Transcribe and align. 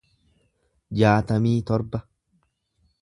jaatamii 1.01 1.53
torba 1.71 2.01